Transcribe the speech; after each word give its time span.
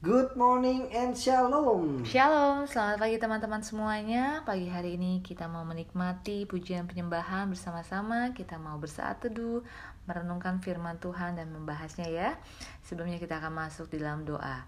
Good 0.00 0.32
morning 0.32 0.88
and 0.96 1.12
shalom. 1.12 2.08
Shalom, 2.08 2.64
selamat 2.64 3.04
pagi 3.04 3.20
teman-teman 3.20 3.60
semuanya. 3.60 4.40
Pagi 4.48 4.64
hari 4.64 4.96
ini 4.96 5.20
kita 5.20 5.44
mau 5.44 5.60
menikmati 5.68 6.48
pujian 6.48 6.88
penyembahan 6.88 7.52
bersama-sama. 7.52 8.32
Kita 8.32 8.56
mau 8.56 8.80
bersaat 8.80 9.20
teduh, 9.20 9.60
merenungkan 10.08 10.64
firman 10.64 10.96
Tuhan 11.04 11.36
dan 11.36 11.52
membahasnya 11.52 12.08
ya. 12.08 12.40
Sebelumnya 12.80 13.20
kita 13.20 13.44
akan 13.44 13.52
masuk 13.52 13.92
di 13.92 14.00
dalam 14.00 14.24
doa. 14.24 14.64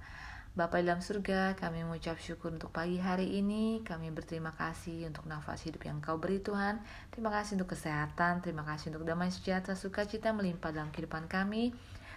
Bapak 0.53 0.85
dalam 0.85 1.01
surga, 1.01 1.57
kami 1.57 1.81
mengucap 1.81 2.21
syukur 2.21 2.53
untuk 2.53 2.69
pagi 2.69 3.01
hari 3.01 3.41
ini. 3.41 3.81
Kami 3.81 4.13
berterima 4.13 4.53
kasih 4.53 5.09
untuk 5.09 5.25
nafas 5.25 5.65
hidup 5.65 5.81
yang 5.89 6.05
Kau 6.05 6.21
beri 6.21 6.45
Tuhan. 6.45 6.85
Terima 7.09 7.33
kasih 7.33 7.57
untuk 7.57 7.73
kesehatan, 7.73 8.45
terima 8.45 8.69
kasih 8.69 8.93
untuk 8.93 9.09
damai 9.09 9.33
sejahtera, 9.33 9.81
sukacita 9.81 10.29
melimpah 10.37 10.77
dalam 10.77 10.93
kehidupan 10.93 11.25
kami. 11.25 11.73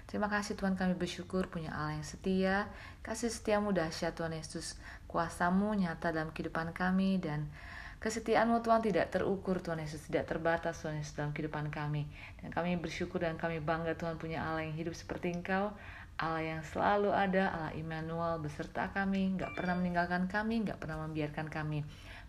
Terima 0.06 0.30
kasih 0.30 0.54
Tuhan 0.54 0.78
kami 0.78 0.94
bersyukur 0.94 1.50
punya 1.50 1.74
Allah 1.74 1.98
yang 1.98 2.06
setia. 2.06 2.70
Kasih 3.02 3.34
setiamu 3.34 3.74
dahsyat 3.74 4.14
Tuhan 4.14 4.38
Yesus. 4.38 4.78
Kuasamu 5.10 5.74
nyata 5.74 6.14
dalam 6.14 6.30
kehidupan 6.30 6.78
kami 6.78 7.18
dan 7.18 7.50
kesetiaanmu 7.98 8.62
Tuhan 8.62 8.86
tidak 8.86 9.10
terukur 9.10 9.66
Tuhan 9.66 9.82
Yesus. 9.82 10.06
Tidak 10.06 10.30
terbatas 10.30 10.78
Tuhan 10.86 11.02
Yesus 11.02 11.18
dalam 11.18 11.34
kehidupan 11.34 11.74
kami. 11.74 12.06
Dan 12.38 12.54
kami 12.54 12.78
bersyukur 12.78 13.26
dan 13.26 13.34
kami 13.42 13.58
bangga 13.58 13.98
Tuhan 13.98 14.22
punya 14.22 14.46
Allah 14.46 14.62
yang 14.70 14.78
hidup 14.78 14.94
seperti 14.94 15.34
Engkau. 15.34 15.74
Allah 16.16 16.44
yang 16.48 16.62
selalu 16.64 17.12
ada, 17.12 17.52
Allah 17.52 17.74
Immanuel 17.76 18.40
beserta 18.40 18.88
kami, 18.96 19.36
nggak 19.36 19.52
pernah 19.52 19.76
meninggalkan 19.76 20.32
kami, 20.32 20.64
nggak 20.64 20.80
pernah 20.80 21.04
membiarkan 21.04 21.52
kami 21.52 21.84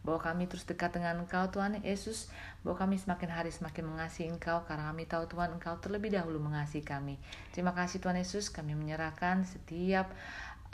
bahwa 0.06 0.23
kami 0.23 0.46
terus 0.46 0.62
dekat 0.62 0.95
dengan 0.95 1.27
Engkau 1.27 1.51
Tuhan 1.51 1.83
Yesus, 1.83 2.30
bahwa 2.62 2.87
kami 2.87 2.96
semakin 3.02 3.28
hari 3.34 3.51
semakin 3.51 3.83
mengasihi 3.91 4.30
Engkau 4.30 4.62
karena 4.70 4.95
kami 4.95 5.10
tahu 5.10 5.27
Tuhan 5.27 5.59
Engkau 5.59 5.82
terlebih 5.82 6.15
dahulu 6.15 6.38
mengasihi 6.38 6.87
kami. 6.87 7.19
Terima 7.51 7.74
kasih 7.74 7.98
Tuhan 7.98 8.15
Yesus, 8.15 8.55
kami 8.55 8.79
menyerahkan 8.79 9.42
setiap 9.42 10.15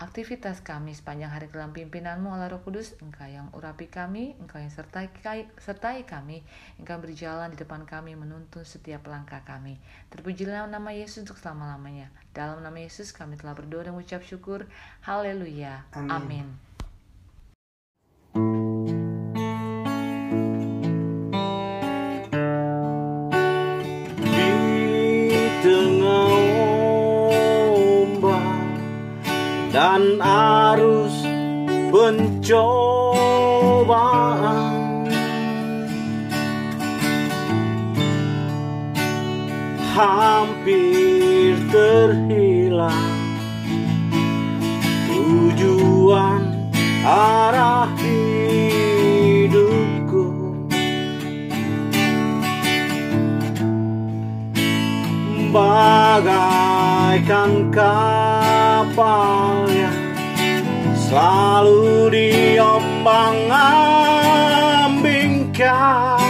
aktivitas 0.00 0.64
kami 0.64 0.96
sepanjang 0.96 1.28
hari 1.28 1.46
dalam 1.52 1.70
pimpinanmu 1.70 2.32
Allah 2.32 2.50
Roh 2.50 2.62
Kudus. 2.64 2.96
Engkau 3.04 3.28
yang 3.28 3.52
urapi 3.52 3.86
kami 3.86 4.34
Engkau 4.40 4.58
yang 4.58 4.72
sertai, 4.72 5.12
sertai 5.60 6.02
kami. 6.08 6.42
Engkau 6.80 6.98
berjalan 6.98 7.52
di 7.52 7.58
depan 7.60 7.84
kami 7.84 8.16
menuntun 8.16 8.64
setiap 8.64 9.06
langkah 9.06 9.44
kami. 9.44 9.76
Terpujilah 10.10 10.66
nama 10.68 10.90
Yesus 10.90 11.28
untuk 11.28 11.38
selama-lamanya. 11.38 12.08
Dalam 12.32 12.64
nama 12.64 12.78
Yesus 12.80 13.12
kami 13.12 13.36
telah 13.36 13.52
berdoa 13.52 13.86
dan 13.86 13.92
mengucap 13.94 14.24
syukur. 14.24 14.66
Haleluya. 15.04 15.84
Amin, 15.92 16.10
amin. 16.10 16.46
Dan 29.72 30.20
arus 30.20 31.24
pencobaan. 31.88 33.00
Hampir 39.92 41.56
terhilang 41.72 43.12
tujuan 45.08 46.44
arah 47.04 47.88
hidupku. 48.00 49.52
Bagaikan 55.52 56.32
kapal 57.68 58.31
yang 59.72 59.96
selalu 60.92 62.12
diombang 62.12 63.48
ambingkan. 64.84 66.20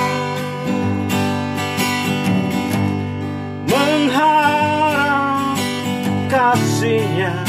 Mengharap 3.67 5.59
kasihnya 6.31 7.42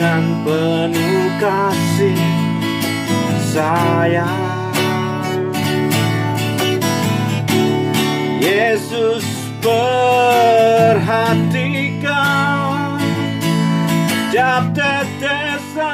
dengan 0.00 0.40
penuh 0.48 1.28
kasih 1.36 2.16
sayang. 3.52 4.72
Yesus 8.40 9.28
perhatikan 9.60 10.96
Setiap 14.32 14.72
tetesan 14.72 15.84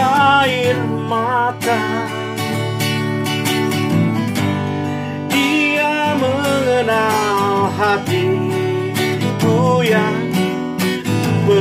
air 0.00 0.80
mata. 1.12 2.08
Dia 5.28 6.16
mengenal 6.16 7.68
hatiku 7.76 9.60
yang 9.84 10.21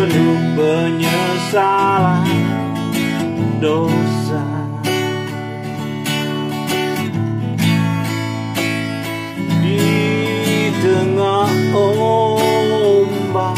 penuh 0.01 0.57
penyesalan 0.57 2.25
dosa. 3.62 4.41
Tengah 10.81 11.53
ombak 11.78 13.53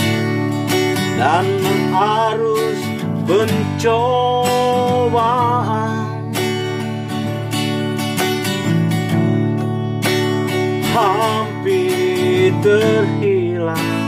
dan 1.16 1.48
arus 1.96 2.84
pencobaan 3.24 4.75
hampir 10.92 12.52
terhilang 12.60 14.04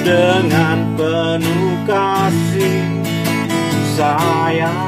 dengan 0.00 0.96
penuh 0.96 1.76
kasih 1.84 2.97
sayang 3.98 4.78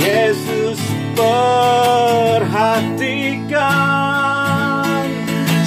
Yesus 0.00 0.80
perhatikan 1.12 2.40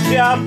setiap 0.02 0.42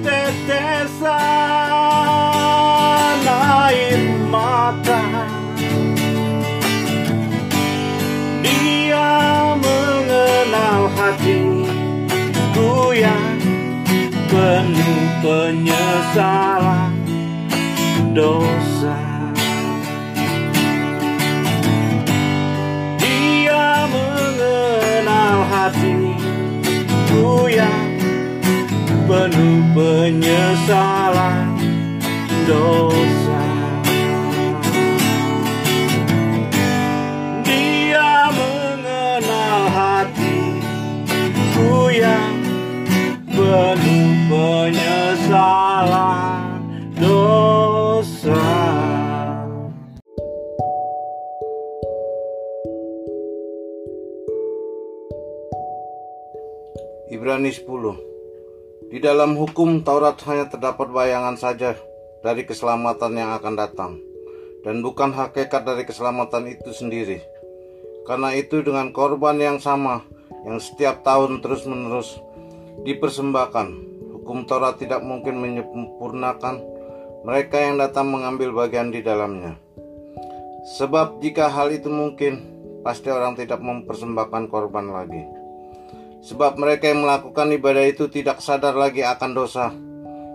dosa 18.14 18.94
Dia 23.02 23.90
mengenal 23.90 25.38
hatiku 25.50 27.50
yang 27.50 27.90
penuh 29.11 29.58
penyesalan 29.75 30.54
Di 58.89 58.99
dalam 59.01 59.37
hukum 59.37 59.81
Taurat 59.81 60.19
hanya 60.29 60.49
terdapat 60.49 60.93
bayangan 60.93 61.37
saja 61.41 61.77
dari 62.21 62.45
keselamatan 62.45 63.13
yang 63.17 63.31
akan 63.37 63.55
datang 63.57 63.93
dan 64.65 64.81
bukan 64.81 65.13
hakikat 65.13 65.63
dari 65.63 65.85
keselamatan 65.85 66.49
itu 66.49 66.73
sendiri. 66.73 67.21
Karena 68.09 68.33
itu 68.37 68.65
dengan 68.65 68.93
korban 68.93 69.37
yang 69.41 69.61
sama 69.61 70.05
yang 70.45 70.61
setiap 70.61 71.05
tahun 71.05 71.41
terus-menerus 71.41 72.21
dipersembahkan, 72.85 73.69
hukum 74.19 74.45
Taurat 74.45 74.77
tidak 74.77 75.01
mungkin 75.01 75.41
menyempurnakan 75.41 76.61
mereka 77.25 77.57
yang 77.61 77.81
datang 77.81 78.13
mengambil 78.13 78.53
bagian 78.53 78.93
di 78.93 79.01
dalamnya. 79.01 79.57
Sebab 80.77 81.21
jika 81.25 81.49
hal 81.49 81.73
itu 81.73 81.89
mungkin, 81.89 82.41
pasti 82.85 83.09
orang 83.09 83.37
tidak 83.37 83.61
mempersembahkan 83.61 84.49
korban 84.49 84.93
lagi. 84.93 85.25
Sebab 86.25 86.56
mereka 86.56 86.88
yang 86.88 87.05
melakukan 87.05 87.53
ibadah 87.53 87.85
itu 87.85 88.09
tidak 88.09 88.41
sadar 88.41 88.73
lagi 88.73 89.05
akan 89.05 89.31
dosa 89.37 89.69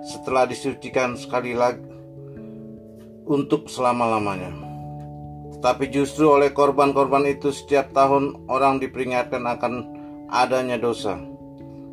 setelah 0.05 0.45
disucikan 0.45 1.17
sekali 1.17 1.57
lagi 1.57 1.81
untuk 3.25 3.65
selama-lamanya. 3.65 4.53
Tetapi 5.57 5.89
justru 5.89 6.29
oleh 6.29 6.53
korban-korban 6.53 7.25
itu 7.25 7.49
setiap 7.49 7.89
tahun 7.89 8.45
orang 8.45 8.77
diperingatkan 8.77 9.41
akan 9.43 9.73
adanya 10.29 10.77
dosa. 10.77 11.17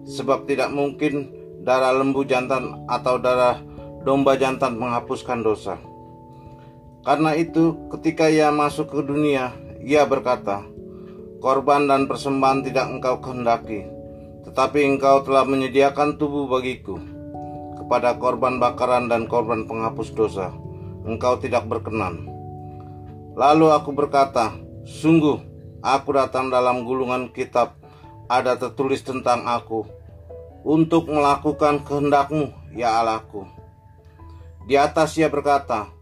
Sebab 0.04 0.44
tidak 0.44 0.70
mungkin 0.76 1.32
darah 1.64 1.96
lembu 1.96 2.22
jantan 2.28 2.84
atau 2.87 3.16
darah 3.16 3.58
domba 4.04 4.37
jantan 4.37 4.76
menghapuskan 4.76 5.40
dosa. 5.40 5.81
Karena 7.00 7.32
itu 7.32 7.75
ketika 7.96 8.28
ia 8.28 8.52
masuk 8.52 8.93
ke 8.93 9.00
dunia, 9.02 9.50
ia 9.82 10.06
berkata, 10.06 10.62
Korban 11.46 11.87
dan 11.87 12.10
persembahan 12.10 12.66
tidak 12.66 12.90
engkau 12.90 13.22
kehendaki, 13.22 13.87
tetapi 14.50 14.82
engkau 14.82 15.22
telah 15.22 15.46
menyediakan 15.46 16.19
tubuh 16.19 16.50
bagiku. 16.50 16.98
Kepada 17.78 18.19
korban 18.19 18.58
bakaran 18.58 19.06
dan 19.06 19.31
korban 19.31 19.62
penghapus 19.62 20.10
dosa, 20.10 20.50
engkau 21.06 21.38
tidak 21.38 21.70
berkenan. 21.70 22.26
Lalu 23.38 23.70
aku 23.70 23.94
berkata, 23.94 24.58
Sungguh, 24.90 25.38
aku 25.87 26.19
datang 26.19 26.50
dalam 26.50 26.82
gulungan 26.82 27.31
kitab, 27.31 27.78
ada 28.26 28.58
tertulis 28.58 29.06
tentang 29.06 29.46
aku, 29.46 29.87
untuk 30.66 31.06
melakukan 31.06 31.87
kehendakmu, 31.87 32.50
ya 32.75 32.98
Allahku. 32.98 33.46
Di 34.66 34.75
atas 34.75 35.14
ia 35.14 35.31
berkata, 35.31 35.94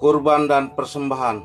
Kurban 0.00 0.48
dan 0.48 0.72
persembahan, 0.72 1.44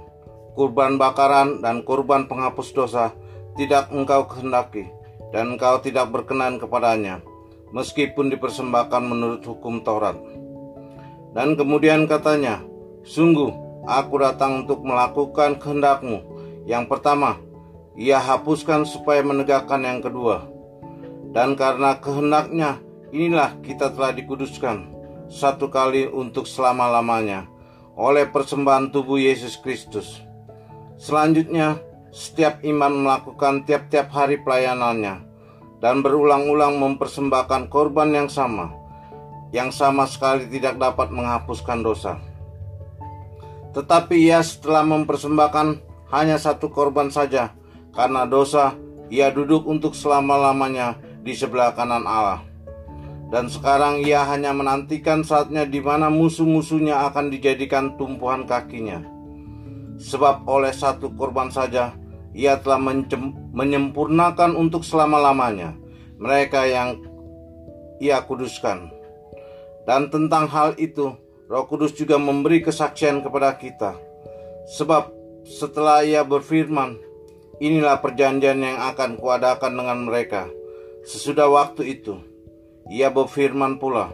kurban 0.55 0.95
bakaran 0.95 1.59
dan 1.59 1.83
kurban 1.83 2.31
penghapus 2.31 2.71
dosa 2.71 3.11
tidak 3.53 3.89
engkau 3.93 4.25
kehendaki, 4.29 4.89
dan 5.33 5.57
engkau 5.57 5.81
tidak 5.81 6.09
berkenan 6.09 6.61
kepadanya, 6.61 7.21
meskipun 7.73 8.29
dipersembahkan 8.33 9.03
menurut 9.03 9.41
hukum 9.45 9.81
Taurat. 9.81 10.17
Dan 11.33 11.57
kemudian 11.57 12.05
katanya, 12.05 12.61
Sungguh, 13.03 13.51
aku 13.83 14.15
datang 14.23 14.63
untuk 14.63 14.79
melakukan 14.79 15.59
kehendakmu. 15.59 16.23
Yang 16.63 16.87
pertama, 16.87 17.35
ia 17.99 18.15
hapuskan 18.15 18.87
supaya 18.87 19.19
menegakkan 19.19 19.83
yang 19.83 19.99
kedua. 19.99 20.47
Dan 21.35 21.59
karena 21.59 21.99
kehendaknya, 21.99 22.79
inilah 23.11 23.59
kita 23.59 23.91
telah 23.91 24.15
dikuduskan 24.15 24.87
satu 25.27 25.67
kali 25.67 26.07
untuk 26.07 26.47
selama-lamanya 26.47 27.49
oleh 27.99 28.25
persembahan 28.29 28.89
tubuh 28.93 29.19
Yesus 29.19 29.59
Kristus. 29.59 30.23
Selanjutnya, 30.95 31.77
setiap 32.13 32.61
iman 32.61 32.93
melakukan 33.01 33.65
tiap-tiap 33.65 34.13
hari 34.13 34.37
pelayanannya 34.45 35.25
dan 35.81 36.05
berulang-ulang 36.05 36.77
mempersembahkan 36.77 37.73
korban 37.73 38.13
yang 38.13 38.29
sama, 38.29 38.69
yang 39.49 39.73
sama 39.73 40.05
sekali 40.05 40.45
tidak 40.45 40.77
dapat 40.77 41.09
menghapuskan 41.09 41.81
dosa. 41.81 42.21
Tetapi 43.73 44.29
ia 44.29 44.45
setelah 44.45 44.85
mempersembahkan 44.85 45.67
hanya 46.13 46.37
satu 46.37 46.69
korban 46.69 47.09
saja, 47.09 47.57
karena 47.89 48.29
dosa 48.29 48.77
ia 49.09 49.33
duduk 49.33 49.65
untuk 49.65 49.97
selama-lamanya 49.97 51.01
di 51.25 51.33
sebelah 51.33 51.73
kanan 51.73 52.05
Allah 52.05 52.53
dan 53.33 53.49
sekarang 53.49 54.05
ia 54.05 54.21
hanya 54.29 54.53
menantikan 54.53 55.25
saatnya 55.25 55.65
di 55.65 55.81
mana 55.81 56.05
musuh-musuhnya 56.13 57.09
akan 57.09 57.33
dijadikan 57.33 57.97
tumpuan 57.97 58.45
kakinya. 58.45 59.01
Sebab 59.97 60.45
oleh 60.45 60.69
satu 60.69 61.09
korban 61.17 61.49
saja 61.49 61.97
ia 62.33 62.57
telah 62.59 62.81
menyempurnakan 63.53 64.57
untuk 64.57 64.81
selama-lamanya 64.81 65.77
mereka 66.17 66.65
yang 66.65 66.97
ia 68.01 68.21
kuduskan. 68.25 68.89
Dan 69.85 70.09
tentang 70.09 70.49
hal 70.49 70.75
itu, 70.81 71.13
Roh 71.45 71.65
Kudus 71.69 71.93
juga 71.93 72.15
memberi 72.17 72.63
kesaksian 72.63 73.21
kepada 73.21 73.53
kita. 73.59 73.93
Sebab 74.79 75.11
setelah 75.43 76.01
ia 76.01 76.23
berfirman, 76.23 76.97
inilah 77.59 77.99
perjanjian 77.99 78.63
yang 78.63 78.79
akan 78.79 79.19
kuadakan 79.19 79.75
dengan 79.75 80.07
mereka 80.07 80.47
sesudah 81.03 81.51
waktu 81.51 81.99
itu 81.99 82.15
ia 82.87 83.11
berfirman 83.11 83.79
pula, 83.79 84.11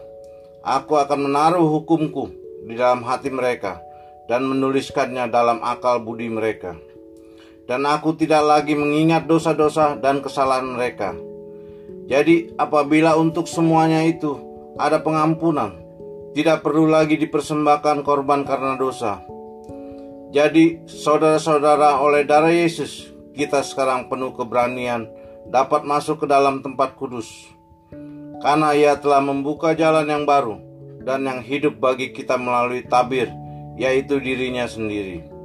Aku 0.59 0.99
akan 0.99 1.31
menaruh 1.31 1.63
hukumku 1.63 2.29
di 2.67 2.75
dalam 2.75 3.01
hati 3.07 3.31
mereka 3.31 3.79
dan 4.27 4.43
menuliskannya 4.43 5.31
dalam 5.31 5.63
akal 5.63 6.03
budi 6.03 6.27
mereka. 6.27 6.75
Dan 7.69 7.85
aku 7.85 8.17
tidak 8.17 8.41
lagi 8.41 8.73
mengingat 8.73 9.29
dosa-dosa 9.29 9.93
dan 10.01 10.25
kesalahan 10.25 10.73
mereka. 10.73 11.13
Jadi 12.09 12.57
apabila 12.57 13.13
untuk 13.13 13.45
semuanya 13.45 14.01
itu 14.01 14.41
ada 14.81 14.97
pengampunan, 15.05 15.77
tidak 16.33 16.65
perlu 16.65 16.89
lagi 16.89 17.21
dipersembahkan 17.21 18.01
korban 18.01 18.41
karena 18.41 18.73
dosa. 18.73 19.21
Jadi 20.33 20.89
saudara-saudara 20.89 22.01
oleh 22.01 22.25
darah 22.25 22.49
Yesus, 22.49 23.13
kita 23.37 23.61
sekarang 23.61 24.09
penuh 24.09 24.33
keberanian 24.33 25.05
dapat 25.45 25.85
masuk 25.85 26.25
ke 26.25 26.27
dalam 26.29 26.65
tempat 26.65 26.97
kudus 26.97 27.53
karena 28.39 28.71
ia 28.71 28.95
telah 28.95 29.19
membuka 29.19 29.75
jalan 29.75 30.07
yang 30.07 30.23
baru 30.23 30.57
dan 31.03 31.27
yang 31.27 31.39
hidup 31.43 31.79
bagi 31.79 32.11
kita 32.15 32.39
melalui 32.39 32.83
tabir, 32.87 33.27
yaitu 33.75 34.19
dirinya 34.19 34.67
sendiri. 34.67 35.38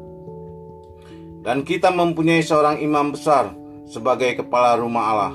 Dan 1.45 1.61
kita 1.63 1.93
mempunyai 1.93 2.41
seorang 2.41 2.81
imam 2.81 3.13
besar 3.13 3.53
sebagai 3.85 4.41
kepala 4.41 4.81
rumah 4.81 5.05
Allah. 5.13 5.35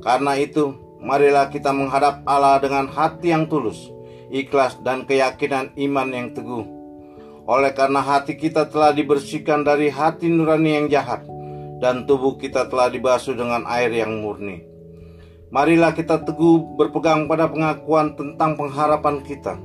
Karena 0.00 0.32
itu, 0.40 0.72
marilah 0.96 1.52
kita 1.52 1.76
menghadap 1.76 2.24
Allah 2.24 2.56
dengan 2.56 2.88
hati 2.88 3.28
yang 3.28 3.44
tulus, 3.44 3.92
ikhlas 4.32 4.80
dan 4.80 5.04
keyakinan 5.04 5.76
iman 5.76 6.08
yang 6.08 6.32
teguh. 6.32 6.64
Oleh 7.44 7.76
karena 7.76 8.00
hati 8.00 8.40
kita 8.40 8.72
telah 8.72 8.96
dibersihkan 8.96 9.60
dari 9.60 9.92
hati 9.92 10.32
nurani 10.32 10.80
yang 10.80 10.86
jahat, 10.88 11.20
dan 11.84 12.08
tubuh 12.08 12.40
kita 12.40 12.72
telah 12.72 12.88
dibasuh 12.88 13.36
dengan 13.36 13.68
air 13.68 13.92
yang 13.92 14.24
murni. 14.24 14.64
Marilah 15.50 15.92
kita 15.92 16.22
teguh 16.22 16.78
berpegang 16.78 17.26
pada 17.26 17.50
pengakuan 17.50 18.14
tentang 18.14 18.54
pengharapan 18.54 19.20
kita. 19.20 19.58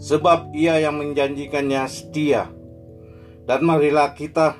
Sebab 0.00 0.56
ia 0.56 0.80
yang 0.80 0.96
menjanjikannya 0.96 1.84
setia. 1.86 2.48
Dan 3.46 3.62
marilah 3.62 4.10
kita 4.12 4.58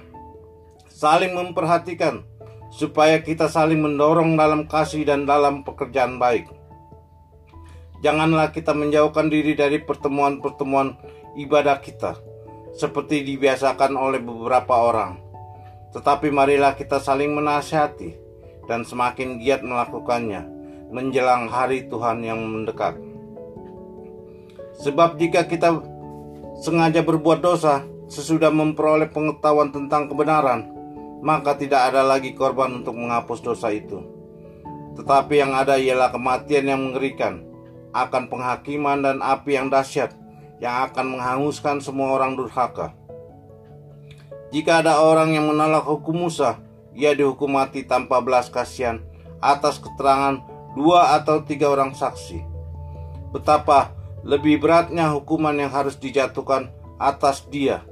saling 0.87 1.35
memperhatikan 1.35 2.23
supaya 2.71 3.19
kita 3.19 3.51
saling 3.51 3.83
mendorong 3.83 4.39
dalam 4.39 4.71
kasih 4.71 5.03
dan 5.03 5.27
dalam 5.27 5.67
pekerjaan 5.67 6.17
baik. 6.23 6.49
janganlah 8.05 8.53
kita 8.53 8.77
menjauhkan 8.77 9.33
diri 9.33 9.57
dari 9.57 9.81
pertemuan-pertemuan 9.81 10.95
ibadah 11.35 11.81
kita, 11.81 12.21
seperti 12.77 13.25
dibiasakan 13.25 13.97
oleh 13.97 14.21
beberapa 14.21 14.77
orang. 14.77 15.19
Tetapi 15.97 16.29
marilah 16.29 16.77
kita 16.77 17.01
saling 17.01 17.33
menasihati 17.33 18.13
dan 18.69 18.85
semakin 18.85 19.41
giat 19.41 19.65
melakukannya 19.65 20.45
menjelang 20.93 21.49
hari 21.49 21.89
Tuhan 21.89 22.21
yang 22.21 22.39
mendekat. 22.45 23.01
Sebab 24.85 25.17
jika 25.17 25.49
kita 25.49 25.81
sengaja 26.61 27.01
berbuat 27.01 27.41
dosa 27.41 27.81
sesudah 28.07 28.55
memperoleh 28.55 29.11
pengetahuan 29.11 29.75
tentang 29.75 30.07
kebenaran, 30.07 30.71
maka 31.23 31.59
tidak 31.59 31.91
ada 31.93 32.07
lagi 32.07 32.33
korban 32.39 32.83
untuk 32.83 32.95
menghapus 32.95 33.43
dosa 33.43 33.75
itu. 33.75 34.03
Tetapi 34.97 35.35
yang 35.43 35.53
ada 35.53 35.77
ialah 35.77 36.15
kematian 36.15 36.71
yang 36.71 36.81
mengerikan, 36.81 37.45
akan 37.93 38.29
penghakiman 38.31 39.03
dan 39.03 39.19
api 39.21 39.59
yang 39.59 39.69
dahsyat 39.69 40.15
yang 40.57 40.89
akan 40.89 41.17
menghanguskan 41.17 41.85
semua 41.85 42.17
orang 42.17 42.37
durhaka. 42.37 42.97
Jika 44.55 44.81
ada 44.81 45.05
orang 45.05 45.37
yang 45.37 45.53
menolak 45.53 45.85
hukum 45.85 46.29
Musa, 46.29 46.63
ia 46.97 47.13
dihukum 47.13 47.53
mati 47.53 47.85
tanpa 47.85 48.25
belas 48.25 48.49
kasihan 48.49 49.05
atas 49.43 49.77
keterangan 49.83 50.41
dua 50.73 51.13
atau 51.19 51.45
tiga 51.45 51.69
orang 51.69 51.93
saksi. 51.93 52.41
Betapa 53.37 53.93
lebih 54.25 54.65
beratnya 54.65 55.13
hukuman 55.13 55.53
yang 55.61 55.69
harus 55.69 56.01
dijatuhkan 56.01 56.73
atas 56.97 57.45
dia 57.53 57.85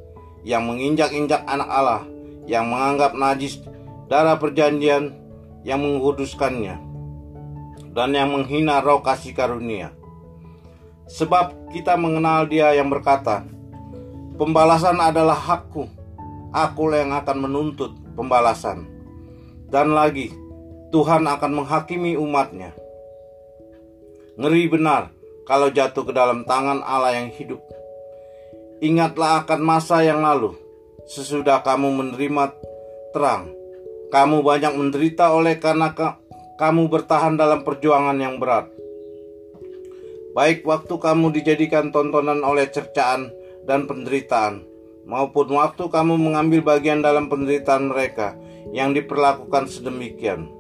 yang 0.45 0.69
menginjak-injak 0.69 1.43
anak 1.49 1.67
Allah, 1.67 2.03
yang 2.45 2.69
menganggap 2.69 3.17
najis 3.17 3.59
darah 4.07 4.37
perjanjian 4.37 5.17
yang 5.65 5.81
menguduskannya, 5.81 6.77
dan 7.97 8.09
yang 8.13 8.31
menghina 8.31 8.85
roh 8.85 9.01
kasih 9.01 9.33
karunia. 9.33 9.91
Sebab 11.09 11.73
kita 11.73 11.97
mengenal 11.97 12.45
dia 12.49 12.77
yang 12.77 12.93
berkata, 12.93 13.45
Pembalasan 14.35 14.99
adalah 14.99 15.39
hakku, 15.39 15.87
aku 16.51 16.83
yang 16.91 17.15
akan 17.15 17.49
menuntut 17.49 17.95
pembalasan. 18.19 18.91
Dan 19.71 19.95
lagi, 19.95 20.35
Tuhan 20.91 21.23
akan 21.23 21.63
menghakimi 21.63 22.19
umatnya. 22.19 22.75
Ngeri 24.35 24.67
benar 24.67 25.15
kalau 25.47 25.71
jatuh 25.71 26.03
ke 26.03 26.11
dalam 26.11 26.43
tangan 26.43 26.83
Allah 26.83 27.15
yang 27.23 27.31
hidup. 27.31 27.63
Ingatlah 28.85 29.49
akan 29.49 29.65
masa 29.65 30.05
yang 30.05 30.21
lalu, 30.21 30.53
sesudah 31.09 31.65
kamu 31.65 31.89
menerima 31.89 32.53
terang. 33.17 33.49
Kamu 34.13 34.45
banyak 34.45 34.77
menderita 34.77 35.33
oleh 35.33 35.57
karena 35.57 35.97
kamu 36.61 36.93
bertahan 36.93 37.41
dalam 37.41 37.65
perjuangan 37.65 38.21
yang 38.21 38.37
berat. 38.37 38.69
Baik 40.37 40.69
waktu 40.69 41.01
kamu 41.01 41.33
dijadikan 41.33 41.97
tontonan 41.97 42.45
oleh 42.45 42.69
cercaan 42.69 43.33
dan 43.65 43.89
penderitaan, 43.89 44.61
maupun 45.09 45.49
waktu 45.57 45.89
kamu 45.89 46.21
mengambil 46.21 46.61
bagian 46.77 47.01
dalam 47.01 47.33
penderitaan 47.33 47.89
mereka 47.89 48.37
yang 48.77 48.93
diperlakukan 48.93 49.65
sedemikian. 49.65 50.53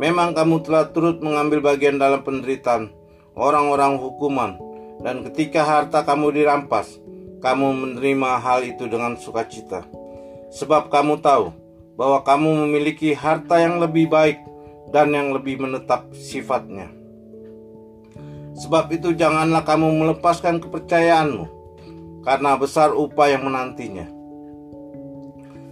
Memang 0.00 0.32
kamu 0.32 0.64
telah 0.64 0.88
turut 0.88 1.20
mengambil 1.20 1.60
bagian 1.60 2.00
dalam 2.00 2.24
penderitaan 2.24 2.96
orang-orang 3.36 4.00
hukuman, 4.00 4.56
dan 5.00 5.24
ketika 5.28 5.64
harta 5.64 6.04
kamu 6.04 6.32
dirampas, 6.32 7.00
kamu 7.44 7.72
menerima 7.72 8.30
hal 8.40 8.64
itu 8.64 8.88
dengan 8.88 9.14
sukacita. 9.20 9.84
Sebab 10.50 10.88
kamu 10.88 11.20
tahu 11.20 11.52
bahwa 11.96 12.24
kamu 12.24 12.64
memiliki 12.64 13.12
harta 13.12 13.60
yang 13.60 13.80
lebih 13.80 14.08
baik 14.08 14.38
dan 14.94 15.12
yang 15.12 15.34
lebih 15.34 15.60
menetap 15.60 16.08
sifatnya. 16.14 16.92
Sebab 18.56 18.88
itu 18.88 19.12
janganlah 19.12 19.68
kamu 19.68 20.00
melepaskan 20.00 20.64
kepercayaanmu, 20.64 21.44
karena 22.24 22.56
besar 22.56 22.96
upah 22.96 23.28
yang 23.28 23.44
menantinya. 23.44 24.08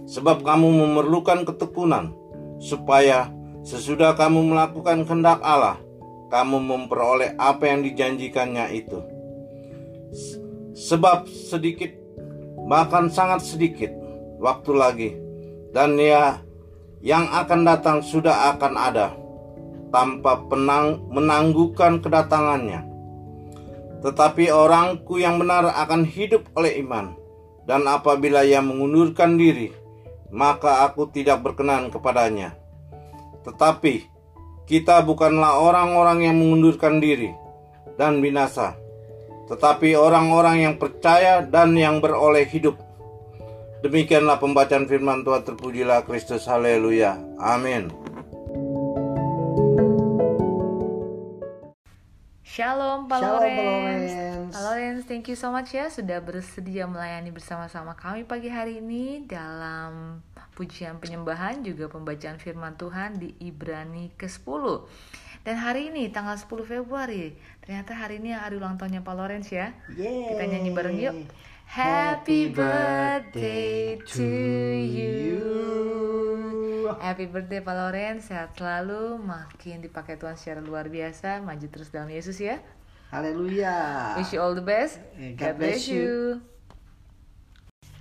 Sebab 0.05 0.45
kamu 0.45 0.69
memerlukan 0.85 1.49
ketekunan, 1.49 2.13
supaya 2.61 3.33
sesudah 3.65 4.13
kamu 4.13 4.53
melakukan 4.53 5.01
kehendak 5.01 5.41
Allah, 5.41 5.81
kamu 6.29 6.61
memperoleh 6.61 7.33
apa 7.41 7.73
yang 7.73 7.81
dijanjikannya 7.81 8.69
itu. 8.69 9.14
Sebab 10.75 11.27
sedikit, 11.27 11.91
bahkan 12.67 13.07
sangat 13.07 13.45
sedikit, 13.45 13.91
waktu 14.39 14.71
lagi, 14.75 15.11
dan 15.71 15.95
ya 15.99 16.39
yang 17.05 17.27
akan 17.29 17.61
datang 17.63 17.97
sudah 18.01 18.55
akan 18.55 18.73
ada 18.75 19.07
tanpa 19.93 20.43
penang, 20.51 21.07
menangguhkan 21.07 22.03
kedatangannya. 22.03 22.83
Tetapi 24.03 24.51
orangku 24.51 25.17
yang 25.17 25.39
benar 25.39 25.71
akan 25.71 26.03
hidup 26.03 26.45
oleh 26.59 26.77
iman, 26.83 27.15
dan 27.63 27.87
apabila 27.87 28.43
ia 28.43 28.59
mengundurkan 28.59 29.39
diri, 29.39 29.71
maka 30.29 30.83
aku 30.83 31.07
tidak 31.09 31.41
berkenan 31.41 31.87
kepadanya. 31.87 32.53
Tetapi 33.47 34.11
kita 34.67 35.05
bukanlah 35.05 35.61
orang-orang 35.61 36.25
yang 36.27 36.35
mengundurkan 36.41 36.99
diri 36.99 37.31
dan 37.95 38.19
binasa, 38.19 38.75
tetapi 39.45 39.93
orang-orang 39.93 40.65
yang 40.65 40.75
percaya 40.81 41.45
dan 41.45 41.77
yang 41.77 42.01
beroleh 42.01 42.45
hidup. 42.49 42.77
Demikianlah 43.85 44.41
pembacaan 44.41 44.89
firman 44.89 45.21
Tuhan 45.21 45.45
terpujilah 45.45 46.01
Kristus 46.09 46.49
haleluya. 46.49 47.21
Amin. 47.37 47.93
Shalom 52.55 53.11
Pak 53.11 53.19
Shalom, 53.19 53.41
Pak 53.43 53.51
Lawrence. 53.51 54.13
Lawrence. 54.15 54.53
Pak 54.55 54.63
Lawrence, 54.63 55.03
thank 55.11 55.25
you 55.27 55.35
so 55.35 55.51
much 55.51 55.75
ya 55.75 55.91
sudah 55.91 56.23
bersedia 56.23 56.87
melayani 56.87 57.29
bersama-sama 57.29 57.93
kami 57.99 58.23
pagi 58.23 58.47
hari 58.47 58.79
ini 58.79 59.27
dalam 59.27 60.23
pujian 60.55 60.97
penyembahan 61.03 61.61
juga 61.61 61.91
pembacaan 61.91 62.39
firman 62.39 62.79
Tuhan 62.79 63.19
di 63.19 63.35
Ibrani 63.43 64.15
ke-10. 64.15 64.63
Dan 65.45 65.61
hari 65.61 65.93
ini 65.93 66.09
tanggal 66.09 66.33
10 66.41 66.65
Februari, 66.65 67.37
ternyata 67.61 67.93
hari 67.93 68.17
ini 68.17 68.33
hari 68.33 68.57
ulang 68.57 68.81
tahunnya 68.81 69.05
Pak 69.05 69.13
Lawrence 69.13 69.53
ya. 69.53 69.77
Yeay. 69.93 70.33
Kita 70.33 70.43
nyanyi 70.49 70.73
bareng 70.73 70.97
yuk. 70.97 71.13
Happy 71.69 72.49
birthday 72.49 74.01
to 74.09 74.25
you. 74.81 75.45
Happy 76.97 77.29
birthday 77.29 77.61
Pak 77.61 77.77
Lawrence, 77.77 78.33
sehat 78.33 78.57
selalu, 78.57 79.21
makin 79.21 79.85
dipakai 79.85 80.17
Tuhan 80.17 80.33
secara 80.33 80.65
luar 80.65 80.89
biasa, 80.89 81.45
maju 81.45 81.65
terus 81.69 81.93
dalam 81.93 82.09
Yesus 82.09 82.41
ya. 82.41 82.57
Haleluya. 83.13 84.17
Wish 84.17 84.33
you 84.33 84.41
all 84.41 84.57
the 84.57 84.65
best. 84.65 84.97
Eh, 85.13 85.37
God 85.37 85.61
bless 85.61 85.85
you. 85.85 86.41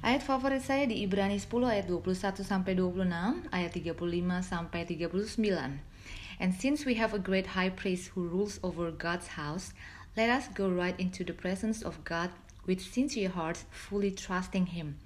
Ayat 0.00 0.24
favorit 0.24 0.64
saya 0.64 0.88
di 0.88 1.04
Ibrani 1.04 1.36
10 1.36 1.52
ayat 1.68 1.92
21 1.92 2.40
sampai 2.40 2.72
26, 2.72 3.04
ayat 3.52 3.68
35 3.68 4.40
sampai 4.40 4.88
39. 4.88 5.92
And 6.41 6.55
since 6.55 6.85
we 6.85 6.95
have 6.95 7.14
a 7.14 7.19
great 7.19 7.49
high 7.49 7.71
priest 7.71 8.09
who 8.09 8.26
rules 8.26 8.61
over 8.62 8.91
God's 8.91 9.29
house, 9.29 9.73
let 10.17 10.31
us 10.31 10.49
go 10.49 10.69
right 10.69 10.99
into 10.99 11.25
the 11.25 11.33
presence 11.33 11.83
of 11.83 12.05
God 12.05 12.31
with 12.67 12.81
sincere 12.81 13.29
hearts, 13.29 13.64
fully 13.71 14.11
trusting 14.11 14.67
him. 14.67 14.99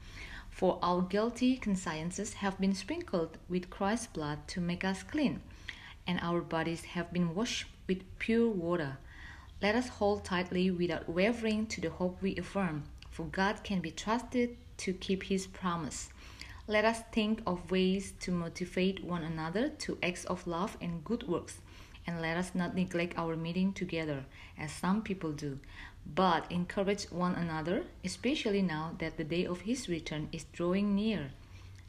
For 0.51 0.79
our 0.83 1.03
guilty 1.03 1.57
consciences 1.57 2.35
have 2.35 2.59
been 2.59 2.75
sprinkled 2.75 3.39
with 3.49 3.71
Christ's 3.71 4.09
blood 4.09 4.47
to 4.49 4.61
make 4.61 4.85
us 4.85 5.03
clean, 5.03 5.41
and 6.07 6.19
our 6.21 6.41
bodies 6.41 6.85
have 6.85 7.13
been 7.13 7.35
washed 7.35 7.67
with 7.87 8.03
pure 8.19 8.49
water. 8.49 8.99
Let 9.63 9.75
us 9.75 9.89
hold 9.89 10.25
tightly 10.25 10.71
without 10.71 11.09
wavering 11.09 11.67
to 11.67 11.81
the 11.81 11.91
hope 11.91 12.21
we 12.23 12.37
affirm, 12.37 12.85
for 13.11 13.25
God 13.27 13.63
can 13.65 13.81
be 13.81 13.91
trusted 13.91 14.57
to 14.79 14.93
keep 14.93 15.25
his 15.25 15.47
promise. 15.47 16.11
Let 16.71 16.85
us 16.85 17.01
think 17.13 17.41
of 17.47 17.71
ways 17.71 18.13
to 18.21 18.31
motivate 18.31 19.03
one 19.03 19.23
another 19.23 19.71
to 19.71 19.97
acts 20.03 20.27
of 20.27 20.47
love 20.47 20.77
and 20.83 21.03
good 21.03 21.27
works, 21.27 21.63
and 22.07 22.21
let 22.21 22.37
us 22.37 22.55
not 22.55 22.75
neglect 22.75 23.17
our 23.17 23.37
meeting 23.37 23.73
together, 23.73 24.27
as 24.59 24.71
some 24.71 25.01
people 25.01 25.33
do, 25.33 25.61
but 26.15 26.53
encourage 26.53 27.05
one 27.05 27.37
another, 27.37 27.85
especially 28.05 28.61
now 28.61 28.95
that 28.99 29.17
the 29.17 29.25
day 29.25 29.47
of 29.47 29.63
his 29.63 29.89
return 29.89 30.29
is 30.31 30.45
drawing 30.53 30.95
near. 30.95 31.31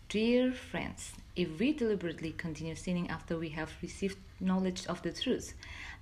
Dear 0.08 0.54
friends, 0.54 1.12
if 1.36 1.60
we 1.60 1.74
deliberately 1.74 2.32
continue 2.32 2.76
sinning 2.76 3.10
after 3.10 3.38
we 3.38 3.50
have 3.50 3.74
received 3.82 4.18
knowledge 4.40 4.88
of 4.88 5.02
the 5.02 5.12
truth, 5.12 5.56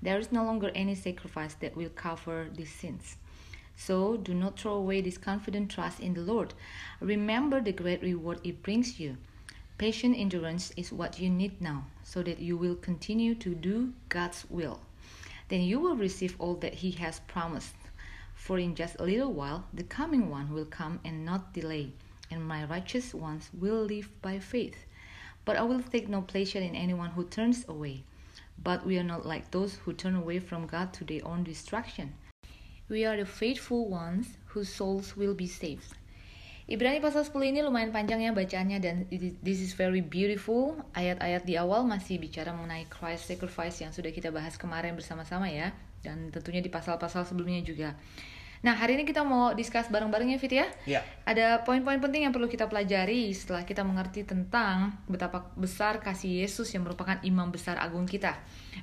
there 0.04 0.20
is 0.20 0.32
no 0.32 0.44
longer 0.44 0.70
any 0.76 0.94
sacrifice 0.94 1.56
that 1.56 1.76
will 1.76 1.90
cover 1.90 2.48
these 2.56 2.76
sins. 2.76 3.18
So 3.78 4.18
do 4.18 4.34
not 4.34 4.60
throw 4.60 4.74
away 4.74 5.00
this 5.00 5.18
confident 5.18 5.72
trust 5.72 6.02
in 6.02 6.14
the 6.14 6.22
Lord. 6.22 6.54
Remember 7.00 7.62
the 7.62 7.72
great 7.72 8.02
reward 8.02 8.42
it 8.44 8.62
brings 8.62 9.00
you. 9.00 9.16
Patient 9.78 10.18
endurance 10.18 10.74
is 10.76 10.92
what 10.92 11.20
you 11.20 11.30
need 11.30 11.62
now, 11.62 11.86
so 12.04 12.22
that 12.24 12.40
you 12.40 12.58
will 12.58 12.76
continue 12.76 13.36
to 13.36 13.56
do 13.56 13.94
God's 14.10 14.44
will. 14.50 14.82
Then 15.48 15.62
you 15.62 15.80
will 15.80 15.96
receive 15.96 16.36
all 16.40 16.56
that 16.56 16.74
He 16.74 16.92
has 16.92 17.22
promised. 17.22 17.76
For 18.36 18.60
in 18.60 18.76
just 18.76 18.98
a 19.00 19.04
little 19.04 19.32
while 19.32 19.66
the 19.74 19.84
coming 19.84 20.30
one 20.30 20.52
will 20.52 20.66
come 20.66 21.00
and 21.06 21.24
not 21.24 21.54
delay, 21.54 21.94
and 22.30 22.46
my 22.46 22.66
righteous 22.66 23.14
ones 23.14 23.50
will 23.54 23.84
live 23.84 24.10
by 24.22 24.40
faith. 24.40 24.86
But 25.46 25.56
I 25.56 25.62
will 25.62 25.82
take 25.82 26.10
no 26.10 26.22
pleasure 26.22 26.60
in 26.60 26.76
anyone 26.76 27.12
who 27.12 27.24
turns 27.24 27.64
away. 27.70 28.04
but 28.64 28.86
we 28.86 28.98
are 28.98 29.04
not 29.04 29.26
like 29.26 29.52
those 29.52 29.76
who 29.76 29.94
turn 29.94 30.16
away 30.16 30.40
from 30.40 30.66
God 30.68 30.94
to 30.94 31.04
their 31.04 31.26
own 31.26 31.44
destruction. 31.44 32.14
We 32.88 33.04
are 33.04 33.20
the 33.20 33.28
faithful 33.28 33.92
ones 33.92 34.40
whose 34.56 34.72
souls 34.72 35.20
will 35.20 35.36
be 35.36 35.44
saved. 35.44 35.92
Ibrani 36.68 37.04
pasal 37.04 37.28
10 37.28 37.52
ini 37.52 37.60
lumayan 37.60 37.92
panjang 37.92 38.24
ya 38.24 38.32
bacaannya 38.32 38.80
dan 38.80 38.96
this 39.44 39.60
is 39.60 39.76
very 39.76 40.00
beautiful. 40.00 40.80
Ayat-ayat 40.96 41.44
di 41.44 41.60
awal 41.60 41.84
masih 41.84 42.16
bicara 42.16 42.56
mengenai 42.56 42.88
Christ 42.88 43.28
sacrifice 43.28 43.84
yang 43.84 43.92
sudah 43.92 44.12
kita 44.12 44.32
bahas 44.32 44.56
kemarin 44.56 44.96
bersama-sama 44.96 45.52
ya 45.52 45.76
dan 46.00 46.32
tentunya 46.32 46.64
di 46.64 46.72
pasal-pasal 46.72 47.28
sebelumnya 47.28 47.60
juga. 47.60 47.92
Nah, 48.66 48.74
hari 48.74 48.98
ini 48.98 49.06
kita 49.06 49.22
mau 49.22 49.54
discuss 49.54 49.86
bareng-bareng 49.94 50.34
ya, 50.34 50.38
Fit 50.42 50.54
ya. 50.54 50.68
Ya. 50.90 51.02
Ada 51.28 51.62
poin-poin 51.62 52.02
penting 52.02 52.26
yang 52.26 52.34
perlu 52.34 52.50
kita 52.50 52.66
pelajari 52.66 53.30
setelah 53.30 53.62
kita 53.62 53.86
mengerti 53.86 54.26
tentang 54.26 54.98
betapa 55.06 55.54
besar 55.54 56.02
kasih 56.02 56.42
Yesus 56.42 56.74
yang 56.74 56.88
merupakan 56.88 57.22
imam 57.22 57.54
besar 57.54 57.78
agung 57.78 58.10
kita. 58.10 58.34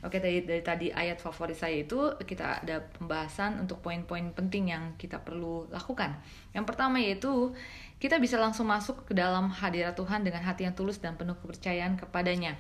Oke, 0.06 0.22
dari, 0.22 0.46
dari 0.46 0.62
tadi 0.62 0.86
ayat 0.94 1.18
favorit 1.18 1.58
saya 1.58 1.82
itu 1.82 2.14
kita 2.22 2.62
ada 2.62 2.86
pembahasan 2.86 3.58
untuk 3.58 3.82
poin-poin 3.82 4.30
penting 4.30 4.70
yang 4.70 4.94
kita 4.94 5.18
perlu 5.18 5.66
lakukan. 5.74 6.14
Yang 6.54 6.64
pertama 6.70 7.02
yaitu 7.02 7.50
kita 7.98 8.20
bisa 8.20 8.36
langsung 8.36 8.68
masuk 8.68 9.08
ke 9.08 9.12
dalam 9.16 9.48
hadirat 9.48 9.96
Tuhan 9.96 10.22
dengan 10.22 10.44
hati 10.44 10.68
yang 10.68 10.76
tulus 10.76 11.00
dan 11.00 11.16
penuh 11.16 11.34
kepercayaan 11.40 11.96
kepadanya. 11.96 12.54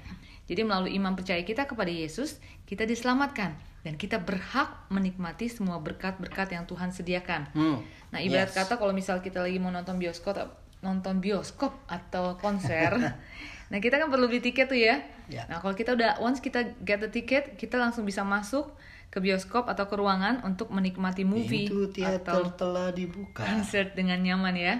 Jadi 0.44 0.60
melalui 0.60 0.92
iman 1.00 1.16
percaya 1.16 1.40
kita 1.40 1.64
kepada 1.64 1.88
Yesus, 1.88 2.36
kita 2.68 2.84
diselamatkan 2.84 3.56
dan 3.80 3.96
kita 3.96 4.20
berhak 4.20 4.88
menikmati 4.92 5.48
semua 5.48 5.80
berkat-berkat 5.80 6.52
yang 6.52 6.64
Tuhan 6.64 6.92
sediakan. 6.92 7.48
Hmm. 7.56 7.78
Nah, 8.12 8.20
ibarat 8.20 8.52
Yes. 8.52 8.56
kata 8.56 8.76
kalau 8.76 8.92
misal 8.92 9.20
kita 9.20 9.40
lagi 9.40 9.56
mau 9.56 9.72
nonton 9.72 9.96
bioskop 9.96 10.36
nonton 10.84 11.16
bioskop 11.24 11.72
atau 11.88 12.36
konser, 12.36 12.92
nah 13.72 13.78
kita 13.80 13.96
kan 13.96 14.12
perlu 14.12 14.28
beli 14.28 14.44
tiket 14.44 14.68
tuh 14.68 14.76
ya. 14.76 15.00
Ya. 15.32 15.48
Nah, 15.48 15.64
kalau 15.64 15.72
kita 15.72 15.96
udah 15.96 16.20
once 16.20 16.44
kita 16.44 16.76
get 16.84 17.00
the 17.00 17.08
ticket, 17.08 17.56
kita 17.56 17.80
langsung 17.80 18.04
bisa 18.04 18.20
masuk 18.20 18.68
ke 19.08 19.16
bioskop 19.16 19.64
atau 19.64 19.88
ke 19.88 19.96
ruangan 19.96 20.44
untuk 20.44 20.68
menikmati 20.68 21.24
movie 21.24 21.72
Pintu 21.72 21.88
teater 21.88 22.20
atau 22.20 22.52
telah 22.52 22.92
dibuka. 22.92 23.40
konser 23.48 23.96
dengan 23.96 24.20
nyaman 24.20 24.52
ya. 24.60 24.74